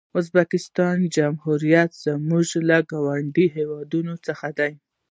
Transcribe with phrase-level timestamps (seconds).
[0.09, 4.71] د ازبکستان جمهوریت زموږ له ګاونډیو هېوادونو څخه یو دی.